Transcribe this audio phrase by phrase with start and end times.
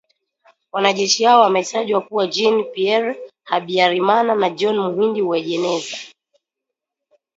[0.71, 5.97] Wanajeshi hao wametajwa kuwa Jean Pierre Habyarimana na John Muhindi Uwajeneza.